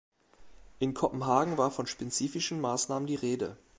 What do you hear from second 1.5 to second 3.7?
war von spezifischen Maßnahmen die Rede.